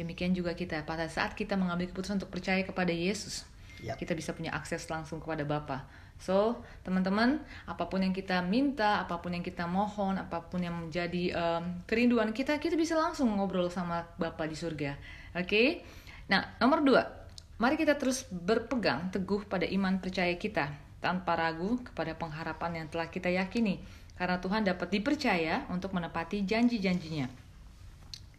Demikian 0.00 0.32
juga 0.32 0.56
kita 0.56 0.80
pada 0.88 1.04
saat 1.12 1.36
kita 1.36 1.60
mengambil 1.60 1.92
keputusan 1.92 2.16
untuk 2.16 2.32
percaya 2.32 2.64
kepada 2.64 2.94
Yesus, 2.94 3.44
Ya. 3.80 3.96
kita 3.96 4.12
bisa 4.12 4.36
punya 4.36 4.52
akses 4.52 4.84
langsung 4.92 5.18
kepada 5.20 5.44
Bapa. 5.48 5.88
So, 6.20 6.60
teman-teman, 6.84 7.40
apa 7.64 7.88
pun 7.88 8.04
yang 8.04 8.12
kita 8.12 8.44
minta, 8.44 9.00
apa 9.00 9.24
pun 9.24 9.32
yang 9.32 9.40
kita 9.40 9.64
mohon, 9.64 10.20
apa 10.20 10.44
pun 10.44 10.60
yang 10.60 10.76
menjadi 10.76 11.32
em, 11.32 11.80
kerinduan 11.88 12.36
kita, 12.36 12.60
kita 12.60 12.76
bisa 12.76 12.92
langsung 12.92 13.32
ngobrol 13.32 13.72
sama 13.72 14.04
Bapa 14.20 14.44
di 14.44 14.52
surga. 14.52 15.00
Oke? 15.32 15.80
Nah, 16.28 16.44
nomor 16.60 16.84
dua, 16.84 17.08
mari 17.56 17.80
kita 17.80 17.96
terus 17.96 18.28
berpegang 18.28 19.08
teguh 19.08 19.48
pada 19.48 19.64
iman 19.64 19.96
percaya 19.96 20.36
kita 20.36 20.76
tanpa 21.00 21.40
ragu 21.40 21.80
kepada 21.80 22.12
pengharapan 22.12 22.84
yang 22.84 22.86
telah 22.92 23.08
kita 23.08 23.32
yakini, 23.32 23.80
karena 24.20 24.36
Tuhan 24.44 24.68
dapat 24.68 24.92
dipercaya 24.92 25.64
untuk 25.72 25.96
menepati 25.96 26.44
janji-janjinya. 26.44 27.32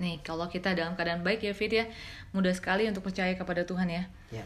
Nih, 0.02 0.22
kalau 0.22 0.46
kita 0.50 0.78
dalam 0.78 0.94
keadaan 0.94 1.26
baik 1.26 1.46
ya 1.46 1.54
Fit 1.58 1.74
ya, 1.74 1.90
mudah 2.34 2.54
sekali 2.54 2.86
untuk 2.86 3.06
percaya 3.06 3.34
kepada 3.34 3.66
Tuhan 3.66 3.90
ya. 3.90 4.04
Ya. 4.30 4.46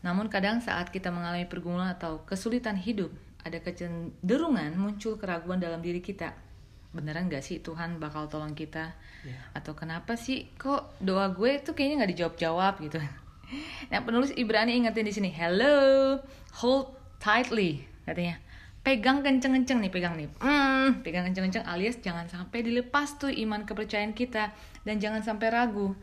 Namun 0.00 0.32
kadang 0.32 0.64
saat 0.64 0.88
kita 0.88 1.12
mengalami 1.12 1.44
pergumulan 1.44 1.92
atau 1.92 2.24
kesulitan 2.24 2.76
hidup, 2.76 3.12
ada 3.44 3.60
kecenderungan 3.60 4.76
muncul 4.76 5.20
keraguan 5.20 5.60
dalam 5.60 5.80
diri 5.80 6.00
kita. 6.00 6.32
Beneran 6.90 7.30
gak 7.30 7.44
sih 7.46 7.62
Tuhan 7.62 8.02
bakal 8.02 8.26
tolong 8.26 8.56
kita? 8.56 8.96
Ya. 9.22 9.40
Atau 9.54 9.76
kenapa 9.78 10.16
sih 10.18 10.50
kok 10.58 10.96
doa 10.98 11.30
gue 11.30 11.60
tuh 11.62 11.76
kayaknya 11.76 12.04
nggak 12.04 12.12
dijawab-jawab 12.16 12.74
gitu? 12.84 13.00
Nah 13.90 13.98
penulis 14.06 14.30
Ibrani 14.38 14.78
ingetin 14.78 15.02
di 15.02 15.10
sini, 15.10 15.26
hello, 15.34 16.14
hold 16.62 16.94
tightly 17.18 17.82
katanya. 18.06 18.38
Pegang 18.80 19.26
kenceng-kenceng 19.26 19.82
nih, 19.82 19.90
pegang 19.90 20.14
nih. 20.14 20.30
Hmm, 20.38 21.02
pegang 21.02 21.26
kenceng-kenceng 21.26 21.66
alias 21.66 21.98
jangan 21.98 22.30
sampai 22.30 22.62
dilepas 22.62 23.18
tuh 23.18 23.28
iman 23.28 23.66
kepercayaan 23.66 24.14
kita 24.14 24.54
dan 24.86 25.02
jangan 25.02 25.26
sampai 25.26 25.50
ragu. 25.50 25.98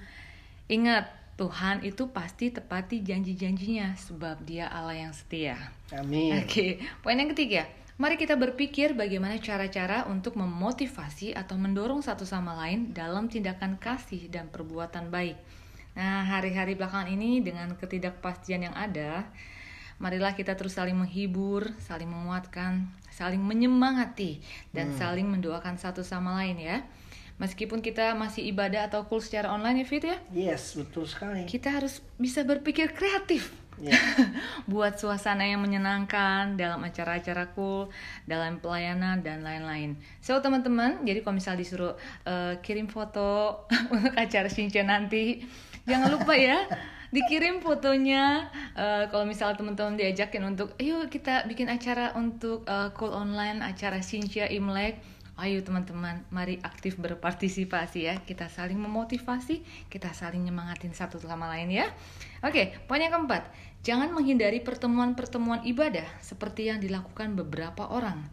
Ingat, 0.67 1.07
Tuhan 1.37 1.85
itu 1.85 2.09
pasti 2.09 2.49
tepati 2.49 3.05
janji-janjinya 3.05 3.93
sebab 3.93 4.41
Dia 4.41 4.73
Allah 4.73 5.05
yang 5.07 5.13
setia. 5.13 5.53
Amin. 5.93 6.33
Oke, 6.41 6.81
poin 7.05 7.13
yang 7.13 7.29
ketiga. 7.29 7.69
Mari 7.97 8.17
kita 8.17 8.37
berpikir 8.37 8.93
bagaimana 8.93 9.37
cara-cara 9.41 10.05
untuk 10.09 10.37
memotivasi 10.37 11.33
atau 11.33 11.57
mendorong 11.57 12.01
satu 12.01 12.25
sama 12.25 12.53
lain 12.53 12.93
dalam 12.93 13.25
tindakan 13.25 13.77
kasih 13.77 14.29
dan 14.29 14.49
perbuatan 14.53 15.09
baik. 15.09 15.37
Nah, 15.97 16.21
hari-hari 16.25 16.77
belakangan 16.77 17.09
ini 17.09 17.41
dengan 17.41 17.73
ketidakpastian 17.73 18.69
yang 18.69 18.75
ada, 18.77 19.25
marilah 19.97 20.37
kita 20.37 20.53
terus 20.53 20.77
saling 20.77 20.93
menghibur, 20.93 21.73
saling 21.81 22.05
menguatkan, 22.05 22.85
saling 23.09 23.41
menyemangati, 23.41 24.45
dan 24.69 24.93
saling 24.93 25.25
mendoakan 25.25 25.81
satu 25.81 26.05
sama 26.05 26.37
lain 26.37 26.61
ya. 26.61 26.85
Meskipun 27.37 27.85
kita 27.85 28.17
masih 28.17 28.49
ibadah 28.49 28.89
atau 28.89 29.05
cool 29.05 29.21
secara 29.21 29.53
online 29.53 29.81
ya 29.81 29.85
Fit 29.85 30.03
ya, 30.03 30.17
Yes, 30.33 30.73
betul 30.73 31.05
sekali. 31.05 31.45
kita 31.45 31.69
harus 31.69 32.01
bisa 32.17 32.41
berpikir 32.41 32.91
kreatif 32.97 33.53
Ya. 33.77 33.93
buat 34.71 34.97
suasana 34.97 35.45
yang 35.45 35.61
menyenangkan 35.61 36.57
dalam 36.57 36.81
acara-acara 36.81 37.53
cool, 37.53 37.93
dalam 38.25 38.57
pelayanan 38.57 39.21
dan 39.21 39.45
lain-lain. 39.45 39.93
So 40.17 40.41
teman-teman, 40.41 41.05
jadi 41.05 41.21
kalau 41.21 41.37
misal 41.37 41.53
disuruh 41.53 41.93
eh, 42.25 42.57
kirim 42.65 42.89
foto 42.89 43.61
untuk 43.93 44.17
acara 44.17 44.49
Shinchan 44.49 44.89
nanti, 44.89 45.45
jangan 45.85 46.09
lupa 46.09 46.33
ya 46.33 46.65
dikirim 47.13 47.61
fotonya. 47.61 48.49
Eh, 48.73 49.13
kalau 49.13 49.29
misal 49.29 49.53
teman-teman 49.53 49.93
diajakin 49.93 50.41
untuk, 50.41 50.73
ayo 50.81 51.05
kita 51.05 51.45
bikin 51.45 51.69
acara 51.69 52.17
untuk 52.17 52.65
eh, 52.65 52.89
cool 52.97 53.13
online, 53.13 53.61
acara 53.61 54.01
Shinchan 54.01 54.49
Imlek. 54.49 54.97
Ayo 55.37 55.61
teman-teman, 55.61 56.25
mari 56.33 56.57
aktif 56.65 56.97
berpartisipasi 56.97 58.09
ya. 58.09 58.17
Kita 58.25 58.49
saling 58.49 58.81
memotivasi, 58.81 59.61
kita 59.85 60.09
saling 60.09 60.41
nyemangatin 60.41 60.97
satu 60.97 61.21
sama 61.21 61.45
lain 61.53 61.69
ya. 61.69 61.93
Oke, 62.41 62.73
poin 62.89 62.97
yang 62.97 63.13
keempat. 63.13 63.45
Jangan 63.85 64.09
menghindari 64.17 64.65
pertemuan-pertemuan 64.65 65.61
ibadah 65.69 66.09
seperti 66.25 66.73
yang 66.73 66.81
dilakukan 66.81 67.37
beberapa 67.37 67.85
orang. 67.85 68.25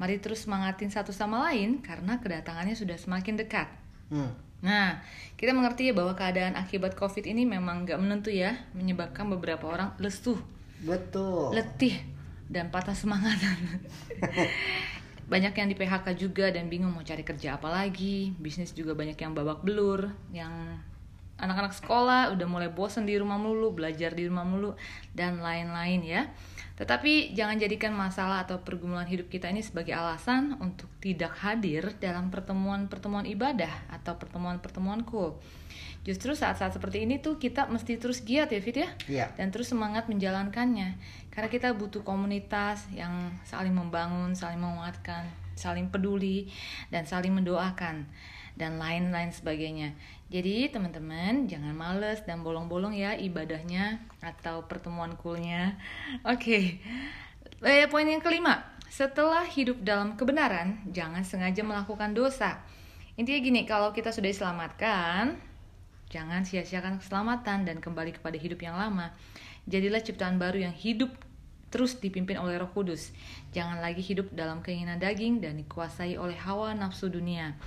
Mari 0.00 0.16
terus 0.16 0.48
semangatin 0.48 0.88
satu 0.88 1.12
sama 1.12 1.44
lain 1.52 1.84
karena 1.84 2.16
kedatangannya 2.16 2.72
sudah 2.72 2.96
semakin 2.96 3.36
dekat. 3.36 3.68
Hmm. 4.08 4.32
Nah, 4.64 5.04
kita 5.36 5.52
mengerti 5.52 5.88
ya 5.88 5.94
bahwa 5.96 6.16
keadaan 6.16 6.56
akibat 6.56 6.96
COVID 6.96 7.28
ini 7.28 7.44
memang 7.44 7.84
nggak 7.84 8.00
menentu 8.00 8.32
ya, 8.32 8.56
menyebabkan 8.72 9.28
beberapa 9.28 9.68
orang 9.68 9.92
lesu, 10.00 10.40
Betul. 10.80 11.52
letih, 11.52 12.00
dan 12.48 12.72
patah 12.72 12.96
semangat. 12.96 13.36
banyak 15.30 15.54
yang 15.54 15.68
di 15.70 15.78
PHK 15.78 16.06
juga 16.18 16.50
dan 16.50 16.66
bingung 16.66 16.90
mau 16.90 17.06
cari 17.06 17.22
kerja 17.22 17.54
apa 17.54 17.70
lagi. 17.70 18.34
Bisnis 18.34 18.74
juga 18.74 18.98
banyak 18.98 19.14
yang 19.14 19.30
babak 19.30 19.62
belur, 19.62 20.10
yang 20.34 20.50
anak-anak 21.38 21.72
sekolah 21.72 22.34
udah 22.34 22.46
mulai 22.50 22.68
bosan 22.68 23.06
di 23.06 23.14
rumah 23.14 23.38
mulu, 23.38 23.70
belajar 23.70 24.10
di 24.10 24.26
rumah 24.26 24.42
mulu 24.42 24.74
dan 25.14 25.38
lain-lain 25.38 26.02
ya. 26.02 26.22
Tetapi 26.80 27.36
jangan 27.36 27.60
jadikan 27.60 27.92
masalah 27.92 28.48
atau 28.48 28.64
pergumulan 28.64 29.04
hidup 29.04 29.28
kita 29.28 29.52
ini 29.52 29.60
sebagai 29.60 29.92
alasan 29.92 30.56
untuk 30.64 30.88
tidak 31.04 31.36
hadir 31.44 31.92
dalam 32.00 32.32
pertemuan-pertemuan 32.32 33.28
ibadah 33.28 33.68
atau 33.92 34.16
pertemuan-pertemuan 34.16 35.04
cool. 35.04 35.36
Justru 36.00 36.32
saat-saat 36.32 36.72
seperti 36.72 37.04
ini 37.04 37.20
tuh 37.20 37.36
kita 37.36 37.68
mesti 37.68 38.00
terus 38.00 38.24
giat 38.24 38.48
ya 38.48 38.60
Fit 38.64 38.72
ya 38.80 38.88
Iya. 39.04 39.26
dan 39.36 39.52
terus 39.52 39.68
semangat 39.68 40.08
menjalankannya 40.08 40.96
karena 41.28 41.48
kita 41.52 41.76
butuh 41.76 42.00
komunitas 42.00 42.88
yang 42.96 43.28
saling 43.44 43.76
membangun, 43.76 44.32
saling 44.32 44.56
menguatkan, 44.56 45.28
saling 45.52 45.92
peduli 45.92 46.48
dan 46.88 47.04
saling 47.04 47.36
mendoakan 47.36 48.08
dan 48.56 48.80
lain-lain 48.80 49.28
sebagainya. 49.28 49.92
Jadi 50.30 50.70
teman-teman 50.70 51.50
jangan 51.50 51.74
males 51.74 52.22
dan 52.22 52.46
bolong-bolong 52.46 52.94
ya 52.94 53.18
ibadahnya 53.18 53.98
atau 54.22 54.62
pertemuan 54.70 55.18
coolnya. 55.18 55.74
Oke, 56.32 56.78
Eh, 57.60 57.84
poin 57.92 58.08
yang 58.08 58.24
kelima, 58.24 58.64
setelah 58.88 59.44
hidup 59.44 59.84
dalam 59.84 60.16
kebenaran, 60.16 60.80
jangan 60.88 61.20
sengaja 61.20 61.60
melakukan 61.60 62.16
dosa. 62.16 62.64
Intinya 63.20 63.36
gini, 63.36 63.68
kalau 63.68 63.92
kita 63.92 64.08
sudah 64.16 64.32
diselamatkan, 64.32 65.36
jangan 66.08 66.48
sia-siakan 66.48 67.04
keselamatan 67.04 67.68
dan 67.68 67.76
kembali 67.84 68.16
kepada 68.16 68.40
hidup 68.40 68.64
yang 68.64 68.80
lama. 68.80 69.12
Jadilah 69.68 70.00
ciptaan 70.00 70.40
baru 70.40 70.72
yang 70.72 70.72
hidup 70.72 71.12
terus 71.68 72.00
dipimpin 72.00 72.40
oleh 72.40 72.56
Roh 72.56 72.72
Kudus. 72.72 73.12
Jangan 73.52 73.84
lagi 73.84 74.00
hidup 74.00 74.32
dalam 74.32 74.64
keinginan 74.64 74.96
daging 74.96 75.44
dan 75.44 75.60
dikuasai 75.60 76.16
oleh 76.16 76.40
hawa 76.40 76.72
nafsu 76.72 77.12
dunia. 77.12 77.60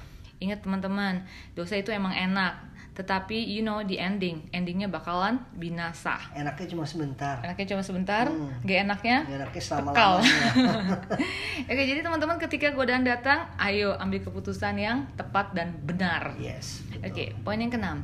Ingat 0.44 0.60
teman-teman, 0.60 1.24
dosa 1.52 1.74
itu 1.74 1.88
emang 1.90 2.12
enak, 2.12 2.54
tetapi 2.94 3.34
you 3.34 3.64
know 3.64 3.80
the 3.82 3.96
ending, 3.96 4.44
endingnya 4.52 4.86
bakalan 4.86 5.40
binasa. 5.54 6.20
Enaknya 6.32 6.68
cuma 6.68 6.84
sebentar. 6.84 7.40
Enaknya 7.40 7.66
cuma 7.70 7.82
sebentar, 7.82 8.26
Hmm. 8.28 8.52
gak 8.62 8.80
enaknya 8.84 9.18
Enaknya 9.24 9.48
kekal. 9.50 9.64
selama-lamanya. 9.64 10.52
Oke, 11.72 11.84
jadi 11.84 12.00
teman-teman 12.02 12.38
ketika 12.38 12.70
godaan 12.70 13.02
datang, 13.02 13.48
ayo 13.58 13.96
ambil 13.96 14.20
keputusan 14.22 14.76
yang 14.76 15.08
tepat 15.16 15.56
dan 15.56 15.74
benar. 15.80 16.36
yes. 16.38 16.84
betul. 16.92 17.08
Oke, 17.08 17.24
poin 17.42 17.58
yang 17.58 17.72
keenam. 17.72 18.04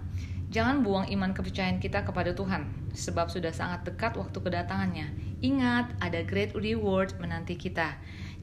Jangan 0.49 0.81
buang 0.81 1.05
iman 1.11 1.29
kepercayaan 1.29 1.77
kita 1.77 2.01
kepada 2.01 2.33
Tuhan, 2.33 2.65
sebab 2.89 3.29
sudah 3.29 3.53
sangat 3.53 3.85
dekat 3.85 4.17
waktu 4.17 4.33
kedatangannya. 4.33 5.07
Ingat, 5.39 5.93
ada 6.01 6.25
great 6.25 6.57
reward 6.57 7.13
menanti 7.21 7.53
kita. 7.53 7.93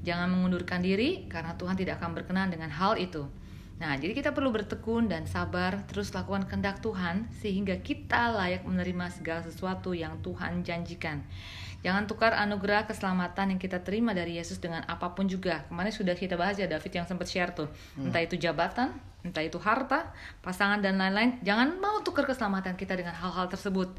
Jangan 0.07 0.31
mengundurkan 0.31 0.79
diri, 0.79 1.27
karena 1.27 1.59
Tuhan 1.59 1.75
tidak 1.75 1.99
akan 1.99 2.15
berkenan 2.15 2.55
dengan 2.55 2.71
hal 2.71 2.95
itu. 2.95 3.27
Nah, 3.77 3.93
jadi 4.01 4.17
kita 4.17 4.33
perlu 4.33 4.49
bertekun 4.57 5.13
dan 5.13 5.29
sabar, 5.29 5.85
terus 5.85 6.09
lakukan 6.17 6.49
kehendak 6.49 6.81
Tuhan, 6.81 7.29
sehingga 7.45 7.77
kita 7.85 8.33
layak 8.33 8.65
menerima 8.65 9.13
segala 9.13 9.45
sesuatu 9.45 9.93
yang 9.93 10.17
Tuhan 10.25 10.65
janjikan. 10.65 11.21
Jangan 11.85 12.09
tukar 12.09 12.33
anugerah 12.33 12.89
keselamatan 12.89 13.53
yang 13.53 13.61
kita 13.61 13.85
terima 13.85 14.17
dari 14.17 14.41
Yesus 14.41 14.59
dengan 14.65 14.81
apa 14.89 15.13
pun 15.13 15.29
juga. 15.29 15.69
Kemarin 15.69 15.93
sudah 15.93 16.17
kita 16.17 16.41
bahas 16.41 16.57
ya 16.57 16.65
David 16.65 16.89
yang 16.89 17.07
sempat 17.07 17.29
share 17.29 17.53
tuh. 17.53 17.69
Entah 18.01 18.25
itu 18.25 18.41
jabatan, 18.41 18.97
entah 19.21 19.45
itu 19.45 19.61
harta, 19.61 20.09
pasangan 20.41 20.81
dan 20.81 20.97
lain-lain. 20.97 21.37
Jangan 21.45 21.77
mau 21.77 22.01
tukar 22.01 22.25
keselamatan 22.25 22.81
kita 22.81 22.97
dengan 22.97 23.13
hal-hal 23.13 23.47
tersebut. 23.53 23.93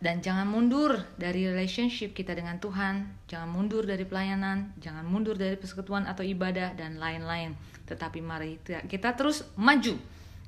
Dan 0.00 0.24
jangan 0.24 0.48
mundur 0.48 0.96
dari 1.20 1.44
relationship 1.44 2.16
kita 2.16 2.32
dengan 2.32 2.56
Tuhan. 2.56 3.28
Jangan 3.28 3.48
mundur 3.52 3.84
dari 3.84 4.08
pelayanan, 4.08 4.72
jangan 4.80 5.04
mundur 5.04 5.36
dari 5.36 5.60
persekutuan 5.60 6.08
atau 6.08 6.24
ibadah 6.24 6.72
dan 6.72 6.96
lain-lain. 6.96 7.52
Tetapi 7.84 8.24
mari 8.24 8.56
kita 8.64 9.12
terus 9.12 9.44
maju 9.60 10.00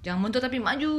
Jangan 0.02 0.18
mundur 0.18 0.42
tapi 0.42 0.58
maju. 0.58 0.94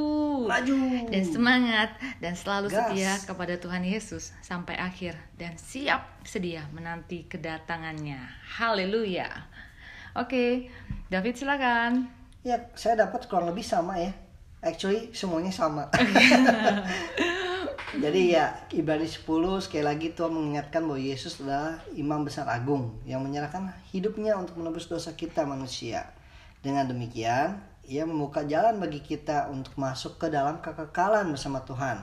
Maju. 0.48 0.76
Dan 1.12 1.24
semangat 1.28 2.00
dan 2.24 2.40
selalu 2.40 2.72
Gas. 2.72 2.88
setia 2.88 3.12
kepada 3.28 3.60
Tuhan 3.60 3.84
Yesus 3.84 4.32
sampai 4.40 4.80
akhir 4.80 5.20
dan 5.36 5.60
siap 5.60 6.24
sedia 6.24 6.64
menanti 6.72 7.28
kedatangannya. 7.28 8.24
Haleluya. 8.56 9.28
Oke, 10.16 10.72
David 11.12 11.36
silakan. 11.36 12.08
Ya, 12.48 12.72
saya 12.80 13.04
dapat 13.04 13.28
kurang 13.28 13.52
lebih 13.52 13.68
sama 13.68 14.00
ya. 14.00 14.16
Actually 14.64 15.12
semuanya 15.12 15.52
sama. 15.52 15.92
Jadi 17.94 18.34
ya 18.34 18.58
Ibrani 18.74 19.06
10 19.06 19.22
sekali 19.62 19.86
lagi 19.86 20.18
Tuhan 20.18 20.34
mengingatkan 20.34 20.82
bahwa 20.82 20.98
Yesus 20.98 21.38
adalah 21.38 21.78
imam 21.94 22.26
besar 22.26 22.50
agung 22.50 22.98
yang 23.06 23.22
menyerahkan 23.22 23.70
hidupnya 23.94 24.34
untuk 24.34 24.58
menebus 24.58 24.90
dosa 24.90 25.14
kita 25.14 25.46
manusia. 25.46 26.10
Dengan 26.66 26.90
demikian, 26.90 27.62
ia 27.86 28.02
membuka 28.10 28.42
jalan 28.50 28.82
bagi 28.82 28.98
kita 29.06 29.46
untuk 29.54 29.78
masuk 29.78 30.18
ke 30.18 30.26
dalam 30.34 30.58
kekekalan 30.58 31.30
bersama 31.30 31.62
Tuhan. 31.62 32.02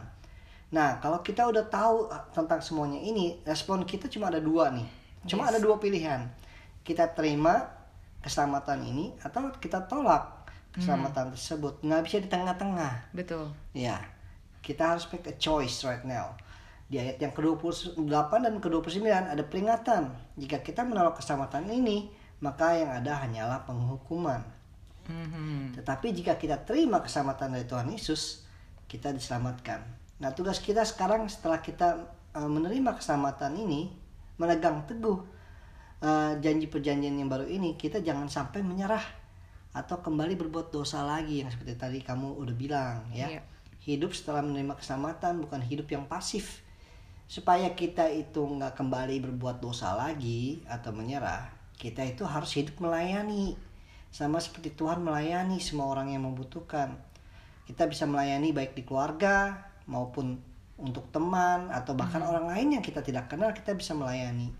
Nah, 0.70 1.02
kalau 1.02 1.26
kita 1.26 1.50
udah 1.50 1.66
tahu 1.66 2.06
tentang 2.30 2.62
semuanya 2.62 3.02
ini, 3.02 3.42
respon 3.42 3.82
kita 3.82 4.06
cuma 4.06 4.30
ada 4.30 4.38
dua 4.38 4.70
nih. 4.70 4.86
Cuma 5.26 5.50
Yes. 5.50 5.50
ada 5.56 5.58
dua 5.58 5.82
pilihan. 5.82 6.30
Kita 6.86 7.10
terima 7.18 7.66
keselamatan 8.22 8.78
ini 8.86 9.10
atau 9.26 9.50
kita 9.58 9.90
tolak 9.90 10.46
keselamatan 10.70 11.34
tersebut. 11.34 11.82
Nggak 11.82 12.02
bisa 12.06 12.16
di 12.22 12.28
tengah-tengah. 12.30 13.10
Betul. 13.10 13.50
Ya, 13.74 13.98
kita 14.60 14.96
harus 14.96 15.08
make 15.08 15.26
a 15.28 15.36
choice 15.36 15.84
right 15.84 16.04
now. 16.04 16.36
Di 16.90 16.98
ayat 16.98 17.22
yang 17.22 17.32
ke-28 17.32 18.30
dan 18.42 18.54
ke-29 18.58 19.06
ada 19.08 19.44
peringatan. 19.46 20.02
Jika 20.36 20.60
kita 20.60 20.82
menolak 20.82 21.22
keselamatan 21.22 21.70
ini, 21.70 22.10
maka 22.42 22.74
yang 22.74 22.90
ada 22.90 23.20
hanyalah 23.24 23.62
penghukuman. 23.68 24.42
Mhm. 25.06 25.78
Tetapi 25.80 26.12
jika 26.12 26.36
kita 26.36 26.60
terima 26.66 27.00
keselamatan 27.00 27.56
dari 27.56 27.66
Tuhan 27.66 27.88
Yesus, 27.88 28.44
kita 28.90 29.14
diselamatkan. 29.14 29.80
Nah, 30.20 30.34
tugas 30.34 30.58
kita 30.58 30.82
sekarang 30.84 31.30
setelah 31.30 31.62
kita 31.62 32.10
uh, 32.36 32.50
menerima 32.50 32.98
keselamatan 32.98 33.56
ini, 33.56 33.88
menegang 34.36 34.84
teguh 34.84 35.18
uh, 36.02 36.32
janji 36.42 36.66
perjanjian 36.66 37.16
yang 37.16 37.30
baru 37.30 37.46
ini, 37.46 37.78
kita 37.78 38.02
jangan 38.02 38.26
sampai 38.26 38.60
menyerah 38.66 39.02
atau 39.70 40.02
kembali 40.02 40.34
berbuat 40.34 40.74
dosa 40.74 41.06
lagi 41.06 41.46
yang 41.46 41.50
seperti 41.54 41.78
tadi 41.78 41.98
kamu 42.02 42.34
udah 42.42 42.54
bilang 42.58 43.06
ya. 43.14 43.38
Iya. 43.38 43.42
Hidup 43.80 44.12
setelah 44.12 44.44
menerima 44.44 44.76
keselamatan 44.76 45.40
bukan 45.40 45.60
hidup 45.64 45.88
yang 45.88 46.04
pasif. 46.04 46.60
Supaya 47.30 47.72
kita 47.72 48.10
itu 48.10 48.42
nggak 48.42 48.74
kembali 48.76 49.22
berbuat 49.22 49.62
dosa 49.62 49.94
lagi 49.94 50.66
atau 50.66 50.90
menyerah, 50.90 51.46
kita 51.78 52.02
itu 52.02 52.26
harus 52.26 52.52
hidup 52.58 52.76
melayani 52.82 53.54
sama 54.10 54.42
seperti 54.42 54.74
Tuhan 54.74 55.00
melayani 55.00 55.62
semua 55.62 55.88
orang 55.88 56.10
yang 56.10 56.26
membutuhkan. 56.26 56.98
Kita 57.64 57.86
bisa 57.86 58.04
melayani 58.04 58.50
baik 58.50 58.74
di 58.74 58.82
keluarga 58.82 59.54
maupun 59.86 60.42
untuk 60.74 61.06
teman 61.14 61.70
atau 61.70 61.94
bahkan 61.94 62.20
orang 62.20 62.50
lain 62.50 62.80
yang 62.80 62.84
kita 62.84 63.00
tidak 63.00 63.30
kenal 63.30 63.54
kita 63.54 63.78
bisa 63.78 63.94
melayani. 63.94 64.50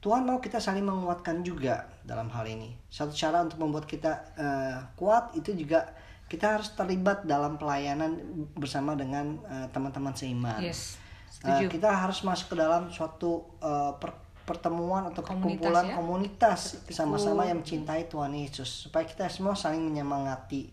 Tuhan 0.00 0.24
mau 0.24 0.40
kita 0.40 0.56
saling 0.56 0.80
menguatkan 0.80 1.44
juga 1.44 1.84
dalam 2.08 2.32
hal 2.32 2.48
ini. 2.48 2.72
Satu 2.88 3.12
cara 3.12 3.44
untuk 3.44 3.60
membuat 3.60 3.84
kita 3.84 4.12
eh, 4.40 4.76
kuat 4.96 5.36
itu 5.36 5.52
juga 5.52 5.92
kita 6.30 6.46
harus 6.56 6.70
terlibat 6.78 7.26
dalam 7.26 7.58
pelayanan 7.58 8.22
bersama 8.54 8.94
dengan 8.94 9.42
eh, 9.50 9.66
teman-teman 9.74 10.14
seiman. 10.14 10.62
Yes. 10.62 10.94
Uh, 11.40 11.66
kita 11.72 11.88
harus 11.88 12.20
masuk 12.20 12.52
ke 12.52 12.56
dalam 12.60 12.92
suatu 12.92 13.48
uh, 13.64 13.96
per- 13.96 14.44
pertemuan 14.44 15.08
atau 15.08 15.24
Komunitas 15.24 15.56
kumpulan 15.56 15.86
ya. 15.88 15.94
komunitas 15.96 16.60
Seperti 16.84 16.92
sama-sama 16.92 17.48
yang 17.48 17.64
mencintai 17.64 18.12
Tuhan 18.12 18.34
Yesus 18.36 18.68
supaya 18.84 19.08
kita 19.08 19.24
semua 19.30 19.56
saling 19.56 19.80
menyemangati. 19.80 20.68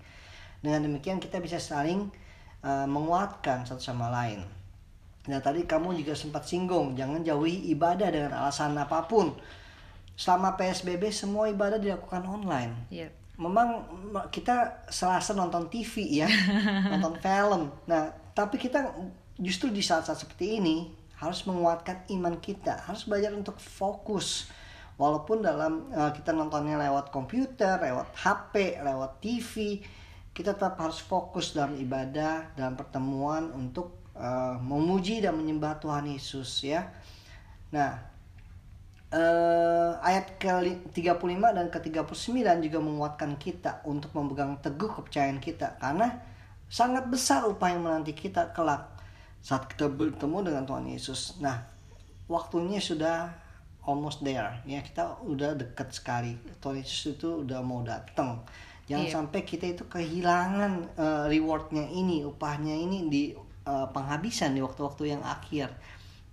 Dengan 0.59 0.83
demikian 0.83 1.23
kita 1.23 1.39
bisa 1.39 1.55
saling 1.61 2.11
uh, 2.67 2.83
menguatkan 2.83 3.63
satu 3.63 3.79
sama 3.79 4.11
lain. 4.11 4.43
Nah 5.31 5.39
tadi 5.39 5.63
kamu 5.63 5.95
juga 6.03 6.17
sempat 6.17 6.43
singgung 6.43 6.99
jangan 6.99 7.23
jauhi 7.23 7.71
ibadah 7.71 8.11
dengan 8.11 8.35
alasan 8.35 8.75
apa 8.75 9.07
pun. 9.07 9.31
Selama 10.17 10.57
PSBB 10.57 11.13
semua 11.13 11.45
ibadah 11.47 11.77
dilakukan 11.77 12.25
online 12.25 12.89
Iya. 12.89 13.13
Memang 13.37 13.85
kita 14.33 14.85
selasa 14.89 15.37
nonton 15.37 15.69
TV 15.69 16.25
ya, 16.25 16.29
nonton 16.91 17.21
film. 17.21 17.69
Nah, 17.85 18.09
tapi 18.33 18.57
kita 18.57 18.93
justru 19.37 19.69
di 19.69 19.85
saat-saat 19.85 20.25
seperti 20.25 20.57
ini 20.57 20.89
harus 21.21 21.45
menguatkan 21.45 22.05
iman 22.17 22.37
kita, 22.41 22.85
harus 22.85 23.05
belajar 23.05 23.33
untuk 23.33 23.57
fokus. 23.61 24.49
Walaupun 24.97 25.45
dalam 25.45 25.93
eh, 25.93 26.11
kita 26.17 26.33
nontonnya 26.33 26.81
lewat 26.89 27.13
komputer, 27.13 27.77
lewat 27.77 28.17
HP, 28.17 28.81
lewat 28.81 29.21
TV, 29.21 29.81
kita 30.33 30.57
tetap 30.57 30.81
harus 30.81 30.97
fokus 30.97 31.53
dalam 31.53 31.77
ibadah, 31.77 32.53
dalam 32.57 32.73
pertemuan 32.73 33.53
untuk 33.53 34.09
eh, 34.17 34.57
memuji 34.57 35.21
dan 35.21 35.37
menyembah 35.37 35.77
Tuhan 35.77 36.09
Yesus 36.09 36.65
ya. 36.65 36.89
Nah, 37.69 38.16
eh, 39.11 39.91
ayat 40.03 40.35
ke-35 40.39 41.43
dan 41.55 41.67
ke-39 41.71 42.43
juga 42.67 42.79
menguatkan 42.83 43.39
kita 43.39 43.83
untuk 43.87 44.11
memegang 44.11 44.59
teguh 44.59 44.91
kepercayaan 44.99 45.39
kita 45.39 45.79
karena 45.79 46.11
sangat 46.67 47.07
besar 47.07 47.47
upaya 47.47 47.79
yang 47.79 47.87
menanti 47.87 48.11
kita 48.11 48.51
kelak 48.51 48.91
saat 49.39 49.71
kita 49.71 49.87
bertemu 49.87 50.51
dengan 50.51 50.63
Tuhan 50.67 50.85
Yesus. 50.91 51.39
Nah, 51.39 51.63
waktunya 52.27 52.83
sudah 52.83 53.31
almost 53.87 54.19
there 54.19 54.59
ya 54.67 54.83
kita 54.83 55.23
udah 55.23 55.55
deket 55.55 55.95
sekali. 55.95 56.35
Tuhan 56.59 56.83
Yesus 56.83 57.15
itu 57.15 57.47
udah 57.47 57.63
mau 57.63 57.79
datang. 57.87 58.43
Jangan 58.87 59.07
Iya. 59.07 59.15
sampai 59.15 59.41
kita 59.47 59.65
itu 59.71 59.83
kehilangan 59.87 60.71
eh, 60.99 61.25
rewardnya 61.31 61.87
ini, 61.87 62.27
upahnya 62.27 62.75
ini 62.75 63.07
di 63.07 63.23
eh, 63.67 63.87
penghabisan 63.91 64.55
di 64.55 64.63
waktu-waktu 64.63 65.15
yang 65.15 65.23
akhir. 65.23 65.71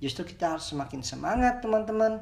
Justru 0.03 0.27
kita 0.27 0.55
harus 0.59 0.67
semakin 0.71 1.03
semangat 1.03 1.63
teman-teman, 1.63 2.19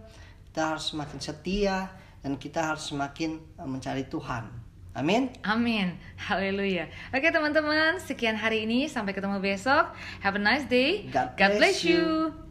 kita 0.52 0.76
harus 0.76 0.92
semakin 0.92 1.16
setia 1.16 1.88
dan 2.20 2.36
kita 2.36 2.60
harus 2.60 2.84
semakin 2.92 3.40
eh, 3.40 3.64
mencari 3.64 4.04
Tuhan. 4.04 4.52
Amin. 4.92 5.32
Amin. 5.48 5.96
Haleluya. 6.20 6.92
Oke 7.08 7.32
teman-teman, 7.32 7.96
sekian 7.96 8.36
hari 8.36 8.68
ini. 8.68 8.84
Sampai 8.84 9.16
ketemu 9.16 9.40
besok. 9.40 9.96
Have 10.20 10.36
a 10.36 10.42
nice 10.44 10.68
day. 10.68 11.08
God 11.08 11.40
God 11.40 11.56
bless 11.56 11.80
bless 11.80 11.88
you. 11.88 11.96
you. 11.96 12.41